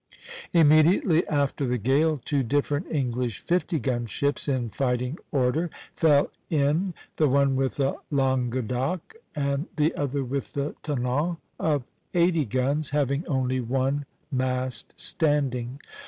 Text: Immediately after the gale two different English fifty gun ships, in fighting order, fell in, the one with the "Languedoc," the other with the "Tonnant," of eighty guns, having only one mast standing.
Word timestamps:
Immediately 0.51 1.27
after 1.27 1.67
the 1.67 1.77
gale 1.77 2.19
two 2.25 2.41
different 2.41 2.87
English 2.89 3.37
fifty 3.41 3.77
gun 3.77 4.07
ships, 4.07 4.47
in 4.47 4.71
fighting 4.71 5.19
order, 5.31 5.69
fell 5.95 6.31
in, 6.49 6.95
the 7.17 7.29
one 7.29 7.55
with 7.55 7.75
the 7.75 7.97
"Languedoc," 8.09 9.13
the 9.35 9.95
other 9.95 10.23
with 10.23 10.53
the 10.53 10.73
"Tonnant," 10.81 11.37
of 11.59 11.91
eighty 12.15 12.45
guns, 12.45 12.89
having 12.89 13.27
only 13.27 13.59
one 13.59 14.07
mast 14.31 14.99
standing. 14.99 15.79